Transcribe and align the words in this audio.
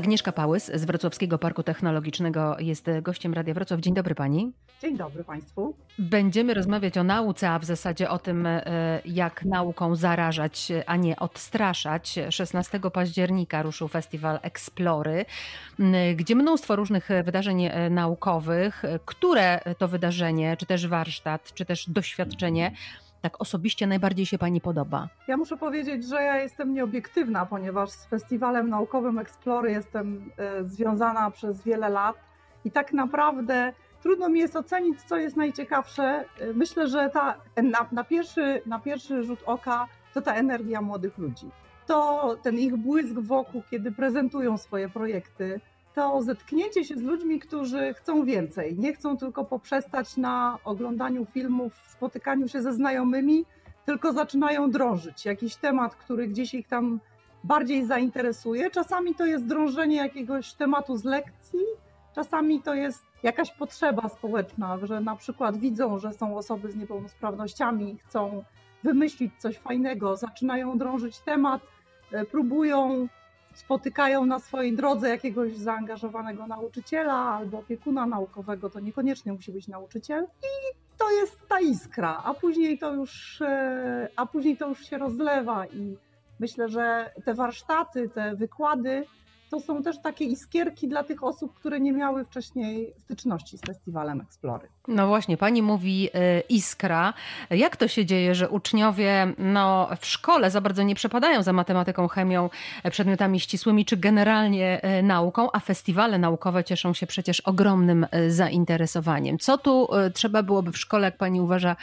Agnieszka 0.00 0.32
Pałys 0.32 0.70
z 0.74 0.84
Wrocławskiego 0.84 1.38
Parku 1.38 1.62
Technologicznego 1.62 2.56
jest 2.58 2.90
gościem 3.02 3.34
Radia 3.34 3.54
Wrocław. 3.54 3.80
Dzień 3.80 3.94
dobry 3.94 4.14
pani. 4.14 4.52
Dzień 4.82 4.96
dobry 4.96 5.24
państwu. 5.24 5.74
Będziemy 5.98 6.54
rozmawiać 6.54 6.98
o 6.98 7.04
nauce, 7.04 7.50
a 7.50 7.58
w 7.58 7.64
zasadzie 7.64 8.10
o 8.10 8.18
tym, 8.18 8.46
e, 8.46 8.62
jak 9.04 9.44
nauką 9.44 9.94
zarażać, 9.94 10.68
a 10.86 10.96
nie 10.96 11.16
odstraszać. 11.16 12.18
16 12.30 12.90
października 12.90 13.62
ruszył 13.62 13.88
festiwal 13.88 14.38
Explory, 14.42 15.24
gdzie 16.16 16.34
mnóstwo 16.34 16.76
różnych 16.76 17.08
wydarzeń 17.24 17.64
e, 17.64 17.90
naukowych. 17.90 18.82
Które 19.04 19.60
to 19.78 19.88
wydarzenie, 19.88 20.56
czy 20.56 20.66
też 20.66 20.86
warsztat, 20.86 21.54
czy 21.54 21.64
też 21.64 21.90
doświadczenie 21.90 22.72
tak 23.20 23.40
osobiście 23.40 23.86
najbardziej 23.86 24.26
się 24.26 24.38
Pani 24.38 24.60
podoba? 24.60 25.08
Ja 25.28 25.36
muszę 25.36 25.56
powiedzieć, 25.56 26.04
że 26.08 26.22
ja 26.22 26.36
jestem 26.36 26.74
nieobiektywna, 26.74 27.46
ponieważ 27.46 27.90
z 27.90 28.06
Festiwalem 28.06 28.68
Naukowym 28.68 29.18
Explory 29.18 29.70
jestem 29.70 30.30
e, 30.36 30.64
związana 30.64 31.30
przez 31.30 31.62
wiele 31.62 31.88
lat 31.88 32.16
i 32.64 32.70
tak 32.70 32.92
naprawdę 32.92 33.72
trudno 34.02 34.28
mi 34.28 34.40
jest 34.40 34.56
ocenić, 34.56 35.02
co 35.02 35.16
jest 35.16 35.36
najciekawsze. 35.36 36.02
E, 36.02 36.52
myślę, 36.54 36.88
że 36.88 37.10
ta, 37.10 37.34
na, 37.62 37.88
na, 37.92 38.04
pierwszy, 38.04 38.62
na 38.66 38.78
pierwszy 38.78 39.22
rzut 39.22 39.42
oka 39.46 39.86
to 40.14 40.22
ta 40.22 40.34
energia 40.34 40.80
młodych 40.80 41.18
ludzi. 41.18 41.46
To 41.86 42.36
ten 42.42 42.58
ich 42.58 42.76
błysk 42.76 43.14
wokół, 43.14 43.62
kiedy 43.70 43.92
prezentują 43.92 44.58
swoje 44.58 44.88
projekty, 44.88 45.60
to 45.94 46.22
zetknięcie 46.22 46.84
się 46.84 46.96
z 46.96 47.02
ludźmi, 47.02 47.38
którzy 47.38 47.94
chcą 47.94 48.24
więcej. 48.24 48.78
Nie 48.78 48.92
chcą 48.92 49.16
tylko 49.16 49.44
poprzestać 49.44 50.16
na 50.16 50.58
oglądaniu 50.64 51.24
filmów, 51.24 51.72
spotykaniu 51.88 52.48
się 52.48 52.62
ze 52.62 52.72
znajomymi, 52.72 53.44
tylko 53.86 54.12
zaczynają 54.12 54.70
drążyć. 54.70 55.24
Jakiś 55.24 55.56
temat, 55.56 55.96
który 55.96 56.28
gdzieś 56.28 56.54
ich 56.54 56.68
tam 56.68 57.00
bardziej 57.44 57.86
zainteresuje. 57.86 58.70
Czasami 58.70 59.14
to 59.14 59.26
jest 59.26 59.46
drążenie 59.46 59.96
jakiegoś 59.96 60.52
tematu 60.52 60.96
z 60.96 61.04
lekcji, 61.04 61.60
czasami 62.14 62.62
to 62.62 62.74
jest 62.74 63.04
jakaś 63.22 63.50
potrzeba 63.50 64.08
społeczna, 64.08 64.78
że 64.82 65.00
na 65.00 65.16
przykład 65.16 65.56
widzą, 65.56 65.98
że 65.98 66.12
są 66.12 66.36
osoby 66.36 66.70
z 66.70 66.76
niepełnosprawnościami, 66.76 67.98
chcą 67.98 68.44
wymyślić 68.84 69.32
coś 69.38 69.58
fajnego, 69.58 70.16
zaczynają 70.16 70.78
drążyć 70.78 71.18
temat, 71.18 71.62
e, 72.12 72.24
próbują 72.24 73.08
spotykają 73.54 74.26
na 74.26 74.38
swojej 74.38 74.76
drodze 74.76 75.08
jakiegoś 75.08 75.56
zaangażowanego 75.56 76.46
nauczyciela 76.46 77.14
albo 77.14 77.58
opiekuna 77.58 78.06
naukowego, 78.06 78.70
to 78.70 78.80
niekoniecznie 78.80 79.32
musi 79.32 79.52
być 79.52 79.68
nauczyciel. 79.68 80.24
I 80.42 80.76
to 80.98 81.10
jest 81.10 81.48
ta 81.48 81.60
iskra, 81.60 82.22
a 82.24 82.34
później 82.34 82.78
to 82.78 82.94
już, 82.94 83.42
e, 83.42 84.08
a 84.16 84.26
później 84.26 84.56
to 84.56 84.68
już 84.68 84.86
się 84.86 84.98
rozlewa 84.98 85.66
i 85.66 85.96
myślę, 86.40 86.68
że 86.68 87.12
te 87.24 87.34
warsztaty, 87.34 88.08
te 88.08 88.36
wykłady 88.36 89.04
to 89.50 89.60
są 89.60 89.82
też 89.82 90.02
takie 90.02 90.24
iskierki 90.24 90.88
dla 90.88 91.04
tych 91.04 91.24
osób, 91.24 91.54
które 91.54 91.80
nie 91.80 91.92
miały 91.92 92.24
wcześniej 92.24 92.94
styczności 92.98 93.58
z 93.58 93.60
festiwalem 93.60 94.20
Explory. 94.20 94.68
No 94.88 95.06
właśnie, 95.06 95.36
pani 95.36 95.62
mówi 95.62 96.08
y, 96.08 96.42
iskra. 96.48 97.14
Jak 97.50 97.76
to 97.76 97.88
się 97.88 98.06
dzieje, 98.06 98.34
że 98.34 98.48
uczniowie 98.48 99.32
no, 99.38 99.88
w 100.00 100.06
szkole 100.06 100.50
za 100.50 100.60
bardzo 100.60 100.82
nie 100.82 100.94
przepadają 100.94 101.42
za 101.42 101.52
matematyką, 101.52 102.08
chemią, 102.08 102.50
e, 102.84 102.90
przedmiotami 102.90 103.40
ścisłymi 103.40 103.84
czy 103.84 103.96
generalnie 103.96 104.82
e, 104.82 105.02
nauką, 105.02 105.48
a 105.52 105.60
festiwale 105.60 106.18
naukowe 106.18 106.64
cieszą 106.64 106.94
się 106.94 107.06
przecież 107.06 107.40
ogromnym 107.40 108.06
e, 108.10 108.30
zainteresowaniem. 108.30 109.38
Co 109.38 109.58
tu 109.58 109.88
trzeba 110.14 110.42
byłoby 110.42 110.72
w 110.72 110.78
szkole, 110.78 111.04
jak 111.04 111.16
pani 111.16 111.40
uważa, 111.40 111.76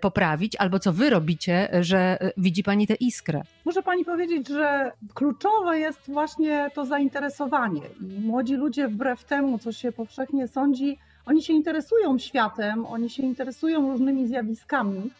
poprawić, 0.00 0.56
albo 0.56 0.78
co 0.78 0.92
wy 0.92 1.10
robicie, 1.10 1.68
że 1.80 2.18
widzi 2.36 2.62
pani 2.62 2.86
tę 2.86 2.94
iskrę? 2.94 3.42
Muszę 3.64 3.82
pani 3.82 4.04
powiedzieć, 4.04 4.48
że 4.48 4.92
kluczowe 5.14 5.78
jest 5.78 6.10
właśnie 6.10 6.70
to 6.74 6.86
zainteresowanie. 6.86 7.07
I 8.00 8.20
młodzi 8.20 8.54
ludzie, 8.54 8.88
wbrew 8.88 9.24
temu, 9.24 9.58
co 9.58 9.72
się 9.72 9.92
powszechnie 9.92 10.48
sądzi, 10.48 10.98
oni 11.26 11.42
się 11.42 11.52
interesują 11.52 12.18
światem, 12.18 12.86
oni 12.86 13.10
się 13.10 13.22
interesują 13.22 13.90
różnymi 13.90 14.26
zjawiskami, 14.26 15.10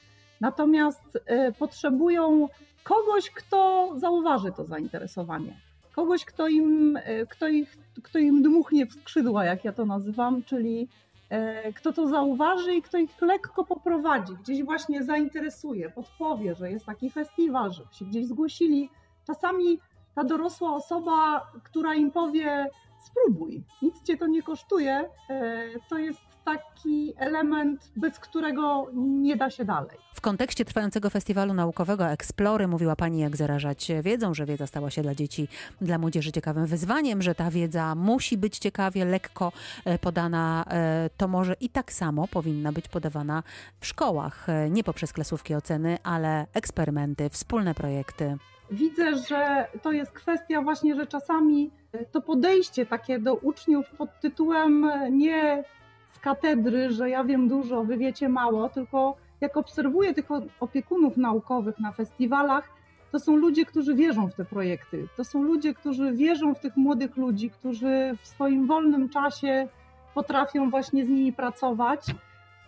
natomiast 0.40 1.18
e, 1.26 1.52
potrzebują 1.52 2.48
kogoś, 2.84 3.30
kto 3.30 3.92
zauważy 3.96 4.52
to 4.52 4.64
zainteresowanie. 4.64 5.52
Kogoś, 5.94 6.24
kto 6.24 6.48
im, 6.48 6.98
e, 7.04 7.26
kto 7.26 7.48
ich, 7.48 7.76
kto 8.02 8.18
im 8.18 8.42
dmuchnie 8.42 8.86
w 8.86 8.92
skrzydła, 8.92 9.44
jak 9.44 9.64
ja 9.64 9.72
to 9.72 9.86
nazywam, 9.86 10.42
czyli 10.42 10.88
e, 11.30 11.72
kto 11.72 11.92
to 11.92 12.08
zauważy 12.08 12.74
i 12.74 12.82
kto 12.82 12.98
ich 12.98 13.22
lekko 13.22 13.64
poprowadzi, 13.64 14.32
gdzieś 14.42 14.62
właśnie 14.62 15.04
zainteresuje, 15.04 15.90
podpowie, 15.90 16.54
że 16.54 16.70
jest 16.70 16.86
taki 16.86 17.10
festiwal, 17.10 17.72
że 17.72 17.82
się 17.92 18.04
gdzieś 18.04 18.26
zgłosili. 18.26 18.90
Czasami 19.26 19.78
ta 20.18 20.24
dorosła 20.24 20.74
osoba, 20.74 21.50
która 21.64 21.94
im 21.94 22.10
powie, 22.10 22.66
spróbuj, 23.06 23.64
nic 23.82 24.02
cię 24.02 24.16
to 24.16 24.26
nie 24.26 24.42
kosztuje, 24.42 25.10
e, 25.30 25.64
to 25.88 25.98
jest 25.98 26.20
taki 26.44 27.12
element, 27.16 27.92
bez 27.96 28.18
którego 28.18 28.86
nie 28.94 29.36
da 29.36 29.50
się 29.50 29.64
dalej. 29.64 29.98
W 30.14 30.20
kontekście 30.20 30.64
trwającego 30.64 31.10
festiwalu 31.10 31.54
naukowego 31.54 32.06
Explory 32.06 32.68
mówiła 32.68 32.96
Pani, 32.96 33.18
jak 33.18 33.36
zarażać 33.36 33.92
wiedzą, 34.02 34.34
że 34.34 34.46
wiedza 34.46 34.66
stała 34.66 34.90
się 34.90 35.02
dla 35.02 35.14
dzieci, 35.14 35.48
dla 35.80 35.98
młodzieży 35.98 36.32
ciekawym 36.32 36.66
wyzwaniem, 36.66 37.22
że 37.22 37.34
ta 37.34 37.50
wiedza 37.50 37.94
musi 37.94 38.38
być 38.38 38.58
ciekawie, 38.58 39.04
lekko 39.04 39.52
e, 39.84 39.98
podana, 39.98 40.64
e, 40.70 41.10
to 41.16 41.28
może 41.28 41.54
i 41.60 41.68
tak 41.68 41.92
samo 41.92 42.28
powinna 42.28 42.72
być 42.72 42.88
podawana 42.88 43.42
w 43.80 43.86
szkołach, 43.86 44.46
nie 44.70 44.84
poprzez 44.84 45.12
klasówki 45.12 45.54
oceny, 45.54 45.98
ale 46.02 46.46
eksperymenty, 46.54 47.30
wspólne 47.30 47.74
projekty. 47.74 48.38
Widzę, 48.70 49.16
że 49.16 49.66
to 49.82 49.92
jest 49.92 50.12
kwestia 50.12 50.62
właśnie, 50.62 50.94
że 50.94 51.06
czasami 51.06 51.70
to 52.12 52.20
podejście 52.20 52.86
takie 52.86 53.18
do 53.18 53.34
uczniów 53.34 53.90
pod 53.90 54.20
tytułem 54.20 54.90
nie 55.10 55.64
z 56.06 56.18
katedry, 56.18 56.90
że 56.90 57.10
ja 57.10 57.24
wiem 57.24 57.48
dużo, 57.48 57.84
wy 57.84 57.96
wiecie 57.96 58.28
mało, 58.28 58.68
tylko 58.68 59.16
jak 59.40 59.56
obserwuję 59.56 60.14
tych 60.14 60.28
opiekunów 60.60 61.16
naukowych 61.16 61.78
na 61.78 61.92
festiwalach, 61.92 62.70
to 63.12 63.18
są 63.18 63.36
ludzie, 63.36 63.66
którzy 63.66 63.94
wierzą 63.94 64.28
w 64.28 64.34
te 64.34 64.44
projekty. 64.44 65.08
To 65.16 65.24
są 65.24 65.42
ludzie, 65.42 65.74
którzy 65.74 66.12
wierzą 66.12 66.54
w 66.54 66.60
tych 66.60 66.76
młodych 66.76 67.16
ludzi, 67.16 67.50
którzy 67.50 68.16
w 68.22 68.26
swoim 68.26 68.66
wolnym 68.66 69.08
czasie 69.08 69.68
potrafią 70.14 70.70
właśnie 70.70 71.04
z 71.04 71.08
nimi 71.08 71.32
pracować. 71.32 72.06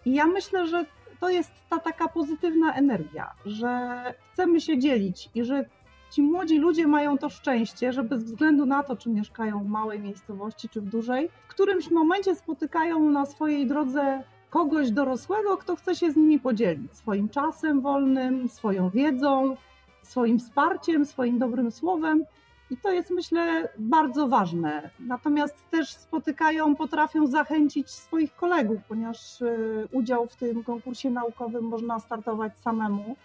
I 0.05 0.15
ja 0.15 0.27
myślę, 0.27 0.67
że 0.67 0.85
to 1.21 1.29
jest 1.29 1.53
ta 1.71 1.79
taka 1.79 2.09
pozytywna 2.09 2.75
energia, 2.75 3.31
że 3.47 4.03
chcemy 4.33 4.61
się 4.61 4.79
dzielić 4.79 5.31
i 5.35 5.45
że 5.45 5.65
ci 6.11 6.23
młodzi 6.23 6.59
ludzie 6.59 6.87
mają 6.87 7.19
to 7.19 7.29
szczęście, 7.29 7.93
że 7.93 8.05
bez 8.05 8.25
względu 8.25 8.67
na 8.67 8.83
to, 8.83 8.97
czy 8.97 9.11
mieszkają 9.11 9.65
w 9.65 9.69
małej 9.69 10.01
miejscowości, 10.01 10.69
czy 10.69 10.81
w 10.81 10.85
dużej, 10.85 11.29
w 11.43 11.47
którymś 11.47 11.91
momencie 11.91 12.35
spotykają 12.35 13.11
na 13.11 13.27
swojej 13.27 13.67
drodze 13.67 14.23
kogoś 14.51 14.91
dorosłego, 14.91 15.57
kto 15.57 15.77
chce 15.77 15.95
się 15.95 16.13
z 16.13 16.17
nimi 16.17 16.41
podzielić 16.41 16.95
swoim 16.95 17.29
czasem 17.29 17.81
wolnym, 17.81 18.49
swoją 18.49 18.91
wiedzą, 18.91 19.57
swoim 20.03 20.39
wsparciem, 20.39 21.07
swoim 21.07 21.39
dobrym 21.39 21.71
słowem. 21.71 22.25
I 22.71 22.77
to 22.77 22.91
jest, 22.91 23.11
myślę, 23.11 23.69
bardzo 23.79 24.29
ważne. 24.29 24.91
Natomiast 25.01 25.71
też 25.71 25.95
spotykają, 25.95 26.77
potrafią 26.77 27.27
zachęcić 27.27 27.91
swoich 27.91 28.37
kolegów, 28.37 28.79
ponieważ 28.89 29.41
y, 29.41 29.89
udział 29.93 30.27
w 30.27 30.37
tym 30.37 30.65
konkursie 30.65 31.11
naukowym 31.11 31.65
można 31.65 31.99
startować 31.99 32.59
samemu, 32.59 33.17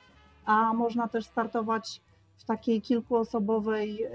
a 0.46 0.74
można 0.74 1.08
też 1.08 1.26
startować 1.26 2.02
w 2.38 2.46
takiej 2.46 2.82
kilkuosobowej 2.82 4.04
e, 4.04 4.10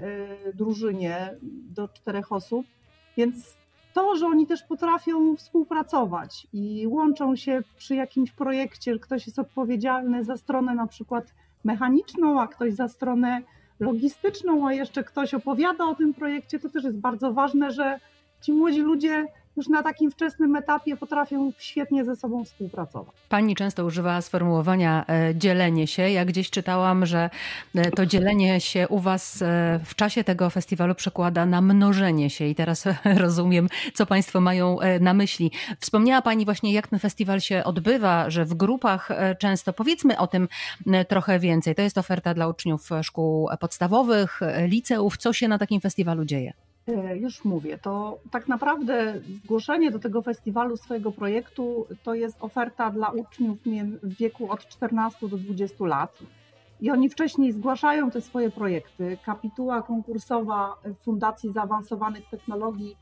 drużynie 0.53 1.35
do 1.75 1.87
czterech 1.87 2.31
osób, 2.31 2.65
więc 3.17 3.57
to, 3.93 4.15
że 4.15 4.25
oni 4.25 4.47
też 4.47 4.63
potrafią 4.63 5.35
współpracować 5.35 6.47
i 6.53 6.87
łączą 6.87 7.35
się 7.35 7.61
przy 7.77 7.95
jakimś 7.95 8.31
projekcie, 8.31 8.99
ktoś 8.99 9.27
jest 9.27 9.39
odpowiedzialny 9.39 10.23
za 10.23 10.37
stronę 10.37 10.75
na 10.75 10.87
przykład 10.87 11.33
mechaniczną, 11.63 12.41
a 12.41 12.47
ktoś 12.47 12.73
za 12.73 12.87
stronę 12.87 13.41
logistyczną, 13.79 14.67
a 14.67 14.73
jeszcze 14.73 15.03
ktoś 15.03 15.33
opowiada 15.33 15.85
o 15.85 15.95
tym 15.95 16.13
projekcie, 16.13 16.59
to 16.59 16.69
też 16.69 16.83
jest 16.83 16.99
bardzo 16.99 17.33
ważne, 17.33 17.71
że 17.71 17.99
ci 18.41 18.53
młodzi 18.53 18.81
ludzie 18.81 19.25
już 19.57 19.67
na 19.67 19.83
takim 19.83 20.11
wczesnym 20.11 20.55
etapie 20.55 20.97
potrafią 20.97 21.51
świetnie 21.57 22.05
ze 22.05 22.15
sobą 22.15 22.45
współpracować. 22.45 23.15
Pani 23.29 23.55
często 23.55 23.85
używa 23.85 24.21
sformułowania 24.21 25.05
e, 25.07 25.35
dzielenie 25.35 25.87
się. 25.87 26.09
Ja 26.09 26.25
gdzieś 26.25 26.49
czytałam, 26.49 27.05
że 27.05 27.29
e, 27.75 27.91
to 27.91 28.05
dzielenie 28.05 28.61
się 28.61 28.87
u 28.87 28.99
Was 28.99 29.41
e, 29.41 29.79
w 29.85 29.95
czasie 29.95 30.23
tego 30.23 30.49
festiwalu 30.49 30.95
przekłada 30.95 31.45
na 31.45 31.61
mnożenie 31.61 32.29
się 32.29 32.45
i 32.45 32.55
teraz 32.55 32.85
rozumiem, 33.17 33.67
co 33.93 34.05
Państwo 34.05 34.41
mają 34.41 34.77
na 35.01 35.13
myśli. 35.13 35.51
Wspomniała 35.79 36.21
Pani 36.21 36.45
właśnie, 36.45 36.73
jak 36.73 36.87
ten 36.87 36.99
festiwal 36.99 37.39
się 37.41 37.63
odbywa, 37.63 38.29
że 38.29 38.45
w 38.45 38.53
grupach 38.53 39.09
często, 39.39 39.73
powiedzmy 39.73 40.17
o 40.17 40.27
tym 40.27 40.47
trochę 41.07 41.39
więcej. 41.39 41.75
To 41.75 41.81
jest 41.81 41.97
oferta 41.97 42.33
dla 42.33 42.47
uczniów 42.47 42.89
szkół 43.01 43.49
podstawowych, 43.59 44.39
liceów. 44.67 45.17
Co 45.17 45.33
się 45.33 45.47
na 45.47 45.57
takim 45.57 45.81
festiwalu 45.81 46.25
dzieje? 46.25 46.53
E, 46.87 47.17
już 47.17 47.45
mówię, 47.45 47.77
to 47.77 48.19
tak 48.31 48.47
naprawdę 48.47 49.21
zgłoszenie 49.43 49.91
do 49.91 49.99
tego 49.99 50.21
festiwalu 50.21 50.77
swojego 50.77 51.11
projektu 51.11 51.87
to 52.03 52.13
jest 52.13 52.37
oferta 52.39 52.89
dla 52.89 53.09
uczniów 53.09 53.59
w 54.03 54.17
wieku 54.17 54.51
od 54.51 54.67
14 54.67 55.29
do 55.29 55.37
20 55.37 55.85
lat. 55.85 56.19
i 56.81 56.91
oni 56.91 57.09
wcześniej 57.09 57.51
zgłaszają 57.51 58.11
te 58.11 58.21
swoje 58.21 58.51
projekty. 58.51 59.17
Kapituła 59.25 59.81
konkursowa 59.81 60.75
Fundacji 60.99 61.51
Zaawansowanych 61.51 62.29
Technologii 62.29 62.97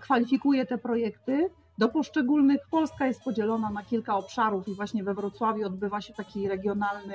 kwalifikuje 0.00 0.66
te 0.66 0.78
projekty. 0.78 1.50
Do 1.78 1.88
poszczególnych 1.88 2.60
Polska 2.70 3.06
jest 3.06 3.22
podzielona 3.22 3.70
na 3.70 3.82
kilka 3.82 4.16
obszarów 4.16 4.68
i 4.68 4.74
właśnie 4.74 5.04
we 5.04 5.14
Wrocławiu 5.14 5.66
odbywa 5.66 6.00
się 6.00 6.14
taki 6.14 6.48
regionalny 6.48 7.14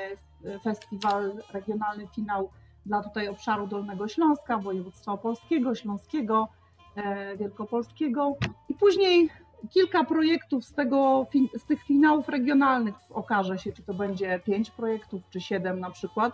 festiwal, 0.63 1.33
regionalny 1.53 2.07
finał 2.07 2.49
dla 2.89 3.03
tutaj 3.03 3.27
obszaru 3.27 3.67
Dolnego 3.67 4.07
Śląska, 4.07 4.57
województwa 4.57 5.11
opolskiego, 5.11 5.75
śląskiego, 5.75 6.47
e, 6.95 7.37
wielkopolskiego 7.37 8.35
i 8.69 8.73
później 8.73 9.29
kilka 9.69 10.03
projektów 10.03 10.65
z, 10.65 10.73
tego, 10.73 11.27
z 11.57 11.65
tych 11.65 11.83
finałów 11.83 12.29
regionalnych 12.29 12.95
okaże 13.09 13.57
się, 13.57 13.71
czy 13.71 13.83
to 13.83 13.93
będzie 13.93 14.39
pięć 14.45 14.71
projektów, 14.71 15.21
czy 15.29 15.41
siedem 15.41 15.79
na 15.79 15.89
przykład, 15.89 16.33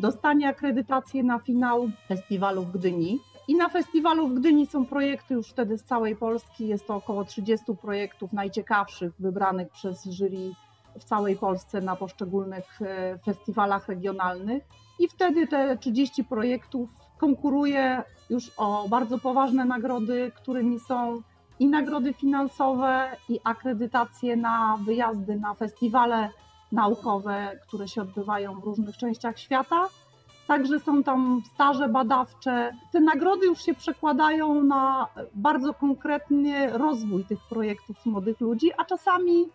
dostanie 0.00 0.48
akredytację 0.48 1.22
na 1.22 1.38
finał 1.38 1.90
festiwalu 2.08 2.62
w 2.62 2.70
Gdyni. 2.70 3.20
I 3.48 3.54
na 3.54 3.68
festiwalu 3.68 4.28
w 4.28 4.34
Gdyni 4.34 4.66
są 4.66 4.86
projekty 4.86 5.34
już 5.34 5.48
wtedy 5.48 5.78
z 5.78 5.84
całej 5.84 6.16
Polski. 6.16 6.68
Jest 6.68 6.86
to 6.86 6.94
około 6.94 7.24
30 7.24 7.66
projektów 7.82 8.32
najciekawszych, 8.32 9.12
wybranych 9.18 9.68
przez 9.68 10.04
jury 10.04 10.54
w 11.00 11.04
całej 11.04 11.36
Polsce 11.36 11.80
na 11.80 11.96
poszczególnych 11.96 12.82
e, 12.82 13.18
festiwalach 13.18 13.88
regionalnych. 13.88 14.62
I 14.98 15.08
wtedy 15.08 15.46
te 15.46 15.76
30 15.76 16.24
projektów 16.24 16.90
konkuruje 17.18 18.02
już 18.30 18.50
o 18.56 18.88
bardzo 18.88 19.18
poważne 19.18 19.64
nagrody, 19.64 20.32
którymi 20.36 20.80
są 20.80 21.22
i 21.58 21.66
nagrody 21.66 22.12
finansowe, 22.12 23.16
i 23.28 23.40
akredytacje 23.44 24.36
na 24.36 24.78
wyjazdy 24.84 25.36
na 25.36 25.54
festiwale 25.54 26.30
naukowe, 26.72 27.58
które 27.62 27.88
się 27.88 28.02
odbywają 28.02 28.60
w 28.60 28.64
różnych 28.64 28.96
częściach 28.96 29.38
świata. 29.38 29.88
Także 30.46 30.80
są 30.80 31.02
tam 31.02 31.42
staże 31.54 31.88
badawcze. 31.88 32.72
Te 32.92 33.00
nagrody 33.00 33.46
już 33.46 33.62
się 33.62 33.74
przekładają 33.74 34.62
na 34.62 35.06
bardzo 35.34 35.74
konkretny 35.74 36.78
rozwój 36.78 37.24
tych 37.24 37.38
projektów 37.48 38.06
młodych 38.06 38.40
ludzi, 38.40 38.70
a 38.78 38.84
czasami 38.84 39.48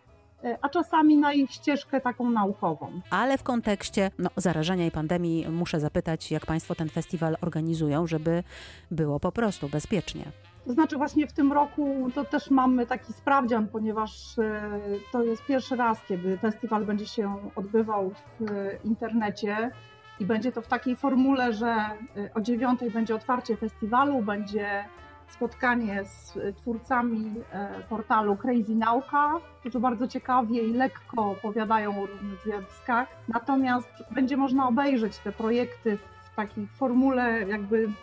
a 0.62 0.70
czasami 0.70 1.18
na 1.18 1.34
ich 1.34 1.52
ścieżkę 1.52 2.02
taką 2.02 2.30
naukową. 2.30 3.02
Ale 3.10 3.38
w 3.38 3.44
kontekście 3.44 4.12
no, 4.20 4.30
zarażenia 4.38 4.86
i 4.86 4.92
pandemii 4.92 5.50
muszę 5.50 5.80
zapytać, 5.80 6.32
jak 6.32 6.46
Państwo 6.46 6.76
ten 6.76 6.90
festiwal 6.90 7.38
organizują, 7.42 8.08
żeby 8.08 8.44
było 8.92 9.20
po 9.20 9.32
prostu 9.32 9.70
bezpiecznie. 9.70 10.26
To 10.66 10.74
znaczy 10.74 10.98
właśnie 10.98 11.28
w 11.28 11.34
tym 11.34 11.54
roku 11.54 12.12
to 12.16 12.26
też 12.26 12.50
mamy 12.50 12.88
taki 12.88 13.14
sprawdzian, 13.14 13.68
ponieważ 13.68 14.40
e, 14.40 14.80
to 15.12 15.24
jest 15.24 15.46
pierwszy 15.46 15.76
raz, 15.76 16.06
kiedy 16.08 16.38
festiwal 16.38 16.86
będzie 16.86 17.08
się 17.08 17.38
odbywał 17.56 18.10
w 18.10 18.46
internecie 18.84 19.72
i 20.20 20.26
będzie 20.26 20.52
to 20.52 20.62
w 20.62 20.68
takiej 20.68 20.96
formule, 20.96 21.54
że 21.54 21.68
e, 21.68 22.34
o 22.34 22.42
dziewiątej 22.42 22.92
będzie 22.92 23.16
otwarcie 23.16 23.58
festiwalu, 23.58 24.22
będzie 24.22 24.86
spotkanie 25.28 26.06
z 26.06 26.38
twórcami 26.56 27.34
e, 27.52 27.70
portalu 27.90 28.38
Crazy 28.38 28.76
Nauka, 28.76 29.34
którzy 29.60 29.80
bardzo 29.80 30.08
ciekawie 30.08 30.62
i 30.62 30.74
lekko 30.74 31.32
opowiadają 31.32 32.04
o 32.04 32.06
różnych 32.06 32.44
zjawiskach. 32.44 33.08
Natomiast 33.28 33.90
będzie 34.12 34.38
można 34.38 34.68
obejrzeć 34.68 35.18
te 35.18 35.32
projekty 35.32 35.98
w 35.98 36.36
takiej 36.36 36.68
formule 36.68 37.48
jakby 37.48 37.78
mm, 37.78 37.94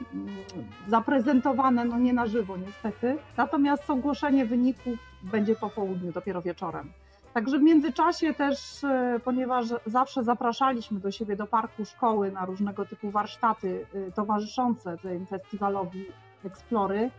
zaprezentowane, 0.89 1.85
no 1.85 1.99
nie 1.99 2.13
na 2.13 2.27
żywo 2.27 2.57
niestety. 2.57 3.19
Natomiast 3.37 3.91
ogłoszenie 3.91 4.47
wyników 4.47 4.99
będzie 5.23 5.55
po 5.55 5.71
południu, 5.71 6.13
dopiero 6.13 6.43
wieczorem. 6.43 6.93
Także 7.35 7.59
w 7.59 7.63
międzyczasie 7.63 8.35
też, 8.35 8.85
e, 8.85 9.21
ponieważ 9.25 9.67
zawsze 9.87 10.25
zapraszaliśmy 10.25 11.01
do 11.01 11.11
siebie 11.11 11.37
do 11.37 11.47
parku 11.47 11.85
szkoły 11.85 12.33
na 12.33 12.45
różnego 12.45 12.85
typu 12.85 13.11
warsztaty 13.11 13.87
e, 13.95 14.13
towarzyszące 14.13 14.99
tym 14.99 15.27
festiwalowi 15.27 16.07
Explory, 16.47 17.11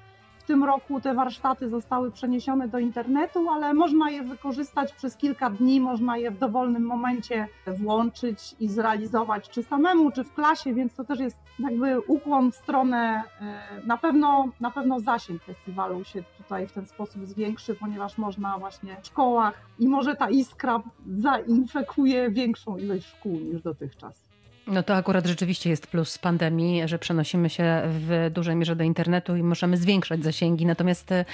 w 0.43 0.45
tym 0.45 0.63
roku 0.63 1.01
te 1.01 1.13
warsztaty 1.13 1.69
zostały 1.69 2.11
przeniesione 2.11 2.67
do 2.67 2.79
internetu, 2.79 3.49
ale 3.49 3.73
można 3.73 4.09
je 4.09 4.23
wykorzystać 4.23 4.93
przez 4.93 5.17
kilka 5.17 5.49
dni, 5.49 5.81
można 5.81 6.17
je 6.17 6.31
w 6.31 6.37
dowolnym 6.37 6.85
momencie 6.85 7.47
włączyć 7.67 8.55
i 8.59 8.67
zrealizować, 8.67 9.49
czy 9.49 9.63
samemu, 9.63 10.11
czy 10.11 10.23
w 10.23 10.33
klasie, 10.33 10.73
więc 10.73 10.95
to 10.95 11.03
też 11.03 11.19
jest 11.19 11.37
jakby 11.59 11.99
ukłon 11.99 12.51
w 12.51 12.55
stronę, 12.55 13.23
e, 13.41 13.81
na 13.85 13.97
pewno, 13.97 14.47
na 14.59 14.71
pewno 14.71 14.99
zasięg 14.99 15.43
festiwalu 15.43 16.03
się 16.03 16.23
tutaj 16.37 16.67
w 16.67 16.71
ten 16.71 16.85
sposób 16.85 17.25
zwiększy, 17.25 17.75
ponieważ 17.75 18.17
można 18.17 18.57
właśnie 18.57 18.97
w 19.01 19.07
szkołach 19.07 19.61
i 19.79 19.87
może 19.87 20.15
ta 20.15 20.29
iskra 20.29 20.81
zainfekuje 21.17 22.29
większą 22.29 22.77
ilość 22.77 23.05
szkół 23.05 23.31
niż 23.31 23.61
dotychczas. 23.61 24.32
No 24.67 24.83
to 24.83 24.95
akurat 24.95 25.25
rzeczywiście 25.25 25.69
jest 25.69 25.87
plus 25.87 26.17
pandemii, 26.17 26.87
że 26.87 26.99
przenosimy 26.99 27.49
się 27.49 27.81
w 27.85 28.29
dużej 28.31 28.55
mierze 28.55 28.75
do 28.75 28.83
internetu 28.83 29.35
i 29.35 29.43
możemy 29.43 29.77
zwiększać 29.77 30.23
zasięgi. 30.23 30.65
Natomiast 30.65 31.11
e, 31.11 31.25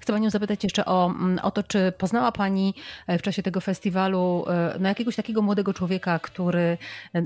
chcę 0.00 0.12
Panią 0.12 0.30
zapytać 0.30 0.64
jeszcze 0.64 0.84
o, 0.84 1.06
mm, 1.06 1.38
o 1.42 1.50
to, 1.50 1.62
czy 1.62 1.92
poznała 1.98 2.32
Pani 2.32 2.74
e, 3.06 3.18
w 3.18 3.22
czasie 3.22 3.42
tego 3.42 3.60
festiwalu 3.60 4.44
e, 4.48 4.76
no, 4.80 4.88
jakiegoś 4.88 5.16
takiego 5.16 5.42
młodego 5.42 5.74
człowieka, 5.74 6.18
który 6.18 6.78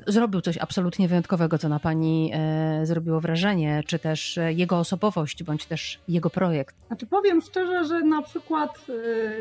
zrobił 0.06 0.41
coś 0.41 0.59
absolutnie 0.59 1.09
wyjątkowego, 1.09 1.59
co 1.59 1.69
na 1.69 1.81
Pani 1.81 2.32
zrobiło 2.82 3.20
wrażenie, 3.20 3.82
czy 3.87 3.99
też 3.99 4.38
jego 4.49 4.79
osobowość, 4.79 5.43
bądź 5.44 5.67
też 5.67 6.00
jego 6.08 6.31
projekt? 6.31 6.76
Znaczy 6.87 7.06
powiem 7.06 7.41
szczerze, 7.41 7.85
że 7.85 8.00
na 8.00 8.23
przykład 8.23 8.87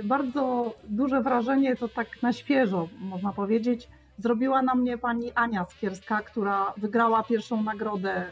bardzo 0.03 0.73
duże 0.83 1.21
wrażenie 1.21 1.75
to 1.75 1.87
tak 1.87 2.21
na 2.21 2.33
świeżo, 2.33 2.89
można 2.99 3.33
powiedzieć, 3.33 3.87
zrobiła 4.21 4.61
na 4.61 4.75
mnie 4.75 4.97
pani 4.97 5.31
Ania 5.35 5.65
Skierska, 5.65 6.21
która 6.21 6.73
wygrała 6.77 7.23
pierwszą 7.23 7.63
nagrodę 7.63 8.31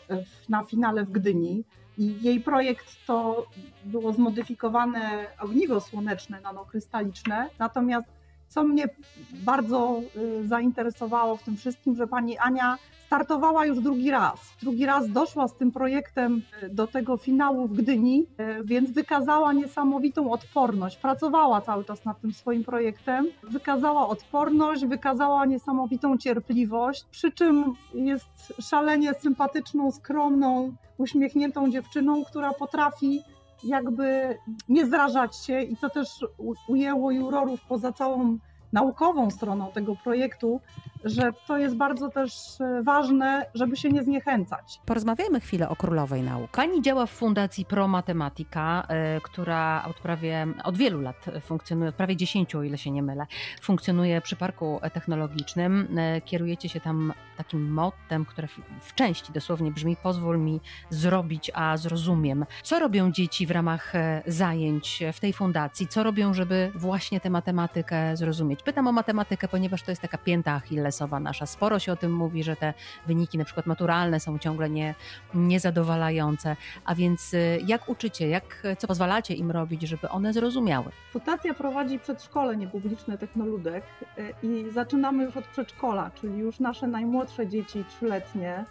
na 0.50 0.64
finale 0.64 1.06
w 1.06 1.12
Gdyni. 1.12 1.64
I 1.98 2.22
jej 2.22 2.42
projekt 2.42 3.06
to 3.08 3.46
było 3.86 4.14
zmodyfikowane 4.14 5.26
ogniwo 5.40 5.82
słoneczne 5.82 6.42
nanokrystaliczne. 6.42 7.50
Natomiast 7.60 8.08
co 8.50 8.64
mnie 8.64 8.90
bardzo 9.34 10.02
y, 10.16 10.48
zainteresowało 10.48 11.38
w 11.38 11.44
tym 11.44 11.58
wszystkim, 11.58 11.96
że 11.96 12.08
pani 12.08 12.38
Ania 12.38 12.78
startowała 13.10 13.66
już 13.66 13.80
drugi 13.80 14.12
raz. 14.12 14.40
Drugi 14.62 14.86
raz 14.86 15.10
doszła 15.12 15.48
z 15.48 15.56
tym 15.56 15.72
projektem 15.72 16.42
e, 16.62 16.70
do 16.70 16.88
tego 16.88 17.18
finału 17.18 17.68
w 17.68 17.74
Gdyni, 17.74 18.26
e, 18.38 18.64
więc 18.64 18.92
wykazała 18.92 19.54
niesamowitą 19.54 20.32
odporność. 20.32 20.98
Pracowała 20.98 21.62
cały 21.62 21.86
czas 21.86 22.06
nad 22.06 22.22
tym 22.22 22.34
swoim 22.34 22.64
projektem. 22.64 23.28
Wykazała 23.44 24.08
odporność, 24.08 24.86
wykazała 24.86 25.46
niesamowitą 25.46 26.18
cierpliwość, 26.18 27.06
przy 27.12 27.32
czym 27.32 27.74
jest 27.94 28.54
szalenie 28.62 29.14
sympatyczną, 29.14 29.92
skromną, 29.92 30.74
uśmiechniętą 30.98 31.70
dziewczyną, 31.70 32.26
która 32.26 32.54
potrafi 32.54 33.22
jakby 33.64 34.38
nie 34.70 34.86
zrażać 34.86 35.36
się 35.38 35.62
i 35.62 35.78
to 35.78 35.90
też 35.90 36.26
ujęło 36.68 37.12
jurorów 37.12 37.62
poza 37.68 37.92
całą 37.92 38.38
naukową 38.74 39.32
stroną 39.32 39.72
tego 39.72 39.96
projektu, 39.96 40.62
że 41.04 41.32
to 41.48 41.58
jest 41.58 41.76
bardzo 41.76 42.10
też 42.10 42.62
e, 42.62 42.84
ważne, 42.84 43.46
żeby 43.54 43.78
się 43.78 43.90
nie 43.90 44.04
zniechęcać. 44.04 44.82
Porozmawiajmy 44.86 45.40
chwilę 45.40 45.70
o 45.70 45.76
królowej 45.76 46.24
nauk. 46.24 46.52
Pani 46.52 46.82
działa 46.82 47.06
w 47.06 47.12
Fundacji 47.12 47.66
Pro 47.66 47.88
Matematika, 47.88 48.86
e, 48.88 49.22
która 49.22 49.86
od 49.90 50.00
prawie 50.00 50.48
od 50.64 50.78
wielu 50.78 51.02
lat 51.02 51.26
funkcjonuje, 51.42 51.90
od 51.90 51.96
prawie 51.96 52.16
10, 52.16 52.56
o 52.56 52.64
ile 52.64 52.78
się 52.78 52.92
nie 52.92 53.04
mylę, 53.04 53.26
funkcjonuje 53.62 54.22
przy 54.22 54.36
Parku 54.36 54.80
Technologicznym. 54.94 55.98
E, 55.98 56.22
kierujecie 56.22 56.70
się 56.70 56.80
tam 56.80 57.14
takim 57.38 57.72
mottem, 57.72 58.26
które 58.26 58.48
w 58.82 58.96
części 58.96 59.34
dosłownie 59.34 59.72
brzmi 59.72 59.96
pozwól 60.04 60.40
mi 60.40 60.60
zrobić, 60.90 61.52
a 61.54 61.78
zrozumiem. 61.78 62.46
Co 62.64 62.80
robią 62.80 63.12
dzieci 63.12 63.48
w 63.48 63.52
ramach 63.52 63.94
zajęć 64.28 65.04
w 65.14 65.20
tej 65.20 65.34
fundacji? 65.34 65.88
Co 65.88 66.04
robią, 66.04 66.34
żeby 66.34 66.72
właśnie 66.76 67.20
tę 67.20 67.30
matematykę 67.30 68.18
zrozumieć? 68.18 68.64
Pytam 68.64 68.88
o 68.88 68.92
matematykę, 68.92 69.48
ponieważ 69.48 69.84
to 69.84 69.92
jest 69.92 70.02
taka 70.02 70.18
pięta 70.18 70.52
Achille 70.52 70.89
nasza. 71.20 71.46
Sporo 71.46 71.80
się 71.80 71.92
o 71.92 71.96
tym 71.96 72.14
mówi, 72.14 72.44
że 72.44 72.56
te 72.56 72.74
wyniki 73.08 73.38
na 73.38 73.46
przykład 73.46 73.66
maturalne 73.66 74.20
są 74.20 74.40
ciągle 74.40 74.70
nie, 74.70 74.96
niezadowalające. 75.34 76.56
A 76.86 76.96
więc 76.96 77.34
y, 77.34 77.60
jak 77.66 77.90
uczycie, 77.90 78.30
jak, 78.30 78.64
co 78.78 78.88
pozwalacie 78.88 79.34
im 79.34 79.52
robić, 79.52 79.82
żeby 79.82 80.10
one 80.10 80.34
zrozumiały? 80.34 80.92
Fundacja 81.12 81.54
prowadzi 81.54 82.00
przedszkole 82.00 82.58
niepubliczne 82.58 83.18
Technoludek 83.18 83.84
y, 84.18 84.34
i 84.44 84.66
zaczynamy 84.72 85.24
już 85.24 85.38
od 85.38 85.46
przedszkola, 85.46 86.12
czyli 86.16 86.38
już 86.38 86.60
nasze 86.60 86.88
najmłodsze 86.88 87.48
dzieci 87.48 87.86
trzyletnie 87.90 88.66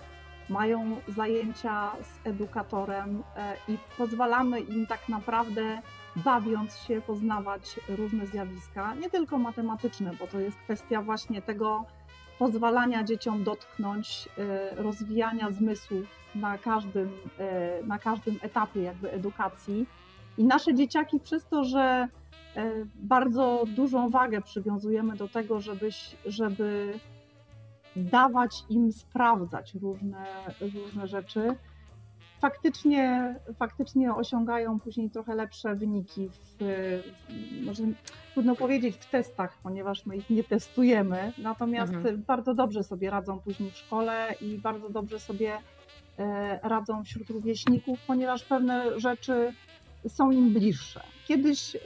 mają 0.48 0.96
zajęcia 1.08 1.92
z 2.02 2.26
edukatorem 2.26 3.16
y, 3.68 3.72
i 3.72 3.78
pozwalamy 3.98 4.60
im 4.60 4.86
tak 4.86 5.08
naprawdę 5.08 5.82
bawiąc 6.16 6.76
się 6.76 7.00
poznawać 7.00 7.80
różne 7.88 8.26
zjawiska, 8.26 8.94
nie 8.94 9.10
tylko 9.10 9.38
matematyczne, 9.38 10.10
bo 10.20 10.26
to 10.26 10.40
jest 10.40 10.56
kwestia 10.56 11.02
właśnie 11.02 11.42
tego, 11.42 11.84
pozwalania 12.38 13.04
dzieciom 13.04 13.44
dotknąć, 13.44 14.28
e, 14.38 14.82
rozwijania 14.82 15.50
zmysłów 15.50 16.06
na 16.34 16.58
każdym, 16.58 17.10
e, 17.38 17.82
na 17.82 17.98
każdym 17.98 18.38
etapie 18.42 18.82
jakby 18.82 19.12
edukacji. 19.12 19.86
I 20.38 20.44
nasze 20.44 20.74
dzieciaki 20.74 21.20
przez 21.20 21.46
to, 21.46 21.64
że 21.64 22.08
e, 22.56 22.72
bardzo 22.94 23.64
dużą 23.76 24.10
wagę 24.10 24.40
przywiązujemy 24.40 25.16
do 25.16 25.28
tego, 25.28 25.60
żeby, 25.60 25.90
żeby 26.26 26.98
dawać 27.96 28.64
im 28.70 28.92
sprawdzać 28.92 29.74
różne, 29.74 30.26
różne 30.60 31.06
rzeczy. 31.06 31.56
Faktycznie, 32.40 33.34
faktycznie 33.54 34.14
osiągają 34.14 34.80
później 34.80 35.10
trochę 35.10 35.34
lepsze 35.34 35.74
wyniki 35.74 36.28
w, 36.28 36.58
może 37.64 37.82
trudno 38.32 38.56
powiedzieć 38.56 38.96
w 38.96 39.10
testach, 39.10 39.58
ponieważ 39.62 40.06
my 40.06 40.16
ich 40.16 40.30
nie 40.30 40.44
testujemy, 40.44 41.32
natomiast 41.38 41.92
mhm. 41.92 42.22
bardzo 42.26 42.54
dobrze 42.54 42.82
sobie 42.82 43.10
radzą 43.10 43.38
później 43.38 43.70
w 43.70 43.76
szkole 43.76 44.34
i 44.40 44.58
bardzo 44.58 44.90
dobrze 44.90 45.20
sobie 45.20 45.52
e, 46.18 46.60
radzą 46.62 47.04
wśród 47.04 47.30
rówieśników, 47.30 47.98
ponieważ 48.06 48.44
pewne 48.44 49.00
rzeczy 49.00 49.52
są 50.08 50.30
im 50.30 50.52
bliższe. 50.52 51.00
Kiedyś 51.26 51.76
e, 51.76 51.80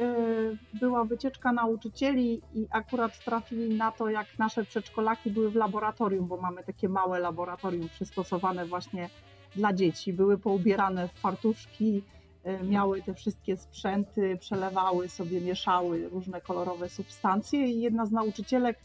była 0.75 1.05
wycieczka 1.05 1.53
nauczycieli 1.53 2.43
i 2.55 2.67
akurat 2.71 3.25
trafili 3.25 3.75
na 3.77 3.93
to, 3.93 4.11
jak 4.11 4.27
nasze 4.39 4.65
przedszkolaki 4.65 5.31
były 5.31 5.51
w 5.51 5.55
laboratorium, 5.55 6.27
bo 6.27 6.37
mamy 6.37 6.65
takie 6.65 6.89
małe 6.89 7.19
laboratorium 7.19 7.89
przystosowane 7.89 8.67
właśnie 8.67 9.09
dla 9.57 9.73
dzieci. 9.73 10.13
Były 10.13 10.39
poubierane 10.39 11.09
w 11.09 11.13
fartuszki, 11.13 12.03
e, 12.45 12.65
miały 12.65 13.03
te 13.03 13.15
wszystkie 13.15 13.57
sprzęty, 13.57 14.37
przelewały 14.41 15.09
sobie, 15.09 15.41
mieszały 15.41 16.09
różne 16.09 16.41
kolorowe 16.41 16.89
substancje 16.89 17.67
i 17.67 17.81
jedna 17.81 18.07
z 18.07 18.13
nauczycielek 18.13 18.79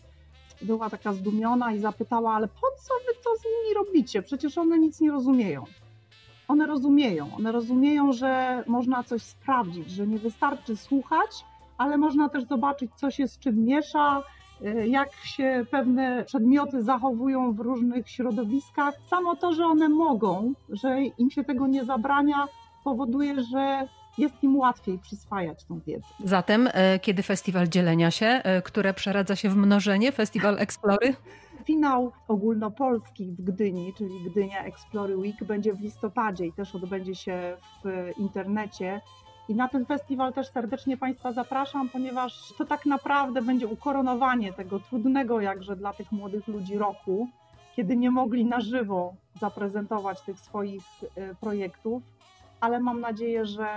była 0.61 0.89
taka 0.89 1.13
zdumiona 1.13 1.73
i 1.73 1.79
zapytała, 1.79 2.33
ale 2.33 2.47
po 2.47 2.67
co 2.81 2.93
wy 3.07 3.23
to 3.23 3.29
z 3.35 3.43
nimi 3.45 3.75
robicie? 3.75 4.21
Przecież 4.21 4.57
one 4.57 4.79
nic 4.79 5.01
nie 5.01 5.11
rozumieją 5.11 5.65
one 6.47 6.65
rozumieją. 6.67 7.35
One 7.35 7.51
rozumieją, 7.51 8.13
że 8.13 8.63
można 8.67 9.03
coś 9.03 9.21
sprawdzić, 9.21 9.91
że 9.91 10.07
nie 10.07 10.17
wystarczy 10.17 10.77
słuchać, 10.77 11.45
ale 11.77 11.97
można 11.97 12.29
też 12.29 12.43
zobaczyć, 12.43 12.91
co 12.95 13.11
się 13.11 13.27
z 13.27 13.39
czym 13.39 13.65
miesza, 13.65 14.19
y, 14.19 14.23
jak 14.87 15.13
się 15.13 15.65
pewne 15.71 16.23
przedmioty 16.25 16.83
zachowują 16.83 17.53
w 17.53 17.59
różnych 17.59 18.09
środowiskach. 18.09 18.93
Samo 19.09 19.35
to, 19.35 19.53
że 19.53 19.65
one 19.65 19.89
mogą, 19.89 20.53
że 20.69 21.01
im 21.01 21.29
się 21.29 21.43
tego 21.43 21.67
nie 21.67 21.85
zabrania, 21.85 22.47
powoduje, 22.83 23.43
że 23.43 23.87
jest 24.17 24.43
im 24.43 24.57
łatwiej 24.57 24.99
przyswajać 24.99 25.65
tą 25.65 25.79
wiedzę. 25.79 26.07
Zatem, 26.23 26.69
e, 26.73 26.99
kiedy 26.99 27.23
festiwal 27.23 27.67
dzielenia 27.67 28.11
się, 28.11 28.25
e, 28.25 28.61
które 28.61 28.93
przeradza 28.93 29.35
się 29.35 29.49
w 29.49 29.55
mnożenie, 29.55 30.11
festiwal 30.11 30.59
Explory? 30.65 31.15
Finał 31.63 32.11
ogólnopolski 32.27 33.31
w 33.31 33.41
Gdyni, 33.41 33.93
czyli 33.97 34.15
Gdynia 34.31 34.63
Explory 34.63 35.17
Week, 35.17 35.43
będzie 35.43 35.73
w 35.73 35.81
listopadzie 35.81 36.45
i 36.45 36.53
też 36.53 36.75
odbędzie 36.75 37.15
się 37.15 37.57
w 37.83 38.11
internecie. 38.17 39.01
I 39.49 39.55
na 39.55 39.67
ten 39.67 39.85
festiwal 39.85 40.33
też 40.33 40.47
serdecznie 40.47 40.97
Państwa 40.97 41.31
zapraszam, 41.31 41.89
ponieważ 41.89 42.53
to 42.57 42.65
tak 42.65 42.85
naprawdę 42.85 43.41
będzie 43.41 43.67
ukoronowanie 43.67 44.53
tego 44.53 44.79
trudnego 44.79 45.41
jakże 45.41 45.75
dla 45.75 45.93
tych 45.93 46.11
młodych 46.11 46.47
ludzi 46.47 46.77
roku, 46.77 47.27
kiedy 47.75 47.97
nie 47.97 48.11
mogli 48.11 48.45
na 48.45 48.61
żywo 48.61 49.13
zaprezentować 49.39 50.21
tych 50.21 50.39
swoich 50.39 50.83
e, 51.15 51.35
projektów 51.35 52.03
ale 52.59 52.79
mam 52.79 53.01
nadzieję, 53.01 53.45
że 53.45 53.67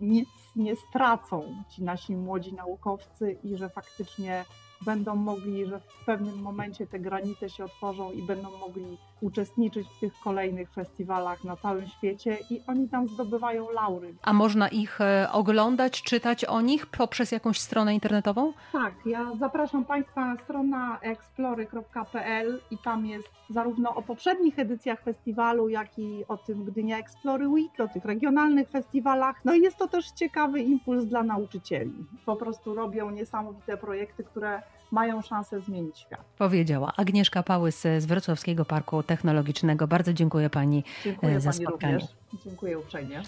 nic 0.00 0.28
nie 0.56 0.76
stracą 0.76 1.64
ci 1.70 1.82
nasi 1.82 2.16
młodzi 2.16 2.54
naukowcy 2.54 3.36
i 3.44 3.56
że 3.56 3.68
faktycznie 3.68 4.44
będą 4.84 5.16
mogli, 5.16 5.66
że 5.66 5.80
w 5.80 6.04
pewnym 6.06 6.42
momencie 6.42 6.86
te 6.86 6.98
granice 6.98 7.50
się 7.50 7.64
otworzą 7.64 8.12
i 8.12 8.22
będą 8.22 8.58
mogli 8.58 8.98
uczestniczyć 9.20 9.88
w 9.88 10.00
tych 10.00 10.12
kolejnych 10.24 10.72
festiwalach 10.72 11.44
na 11.44 11.56
całym 11.56 11.86
świecie 11.86 12.38
i 12.50 12.60
oni 12.66 12.88
tam 12.88 13.08
zdobywają 13.08 13.70
laury. 13.70 14.14
A 14.22 14.32
można 14.32 14.68
ich 14.68 15.00
e, 15.00 15.28
oglądać, 15.32 16.02
czytać 16.02 16.44
o 16.44 16.60
nich 16.60 16.86
poprzez 16.86 17.32
jakąś 17.32 17.60
stronę 17.60 17.94
internetową? 17.94 18.52
Tak, 18.72 18.94
ja 19.06 19.32
zapraszam 19.38 19.84
Państwa 19.84 20.34
na 20.34 20.36
stronę 20.36 20.98
explory.pl 21.00 22.60
i 22.70 22.78
tam 22.78 23.06
jest 23.06 23.28
zarówno 23.50 23.94
o 23.94 24.02
poprzednich 24.02 24.58
edycjach 24.58 25.02
festiwalu, 25.02 25.68
jak 25.68 25.98
i 25.98 26.24
o 26.28 26.36
tym 26.36 26.64
Gdynia 26.64 26.98
Explory 26.98 27.48
Week, 27.48 27.80
o 27.80 27.88
tych 27.88 28.04
regionalnych 28.04 28.68
festiwalach. 28.68 29.44
No 29.44 29.54
i 29.54 29.60
jest 29.60 29.76
to 29.76 29.88
też 29.88 30.10
ciekawy 30.10 30.60
impuls 30.60 31.04
dla 31.04 31.22
nauczycieli. 31.22 32.06
Po 32.26 32.36
prostu 32.36 32.74
robią 32.74 33.10
niesamowite 33.10 33.76
projekty, 33.76 34.24
które 34.24 34.62
mają 34.90 35.22
szansę 35.22 35.60
zmienić 35.60 35.98
świat. 35.98 36.24
Powiedziała 36.38 36.92
Agnieszka 36.96 37.42
Pałys 37.42 37.80
z 37.80 38.06
Wrocławskiego 38.06 38.64
Parku 38.64 39.02
Technologicznego. 39.02 39.86
Bardzo 39.86 40.12
dziękuję 40.12 40.50
Pani 40.50 40.84
dziękuję 41.04 41.40
za 41.40 41.50
pani 41.50 41.64
spotkanie. 41.64 41.94
Również. 41.94 42.44
Dziękuję 42.44 42.78
uprzejmie. 42.78 43.22